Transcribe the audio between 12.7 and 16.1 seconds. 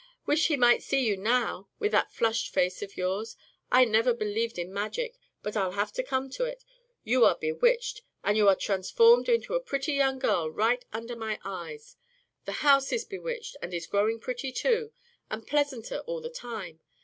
is bewitched, and is growing pretty, too, and pleasanter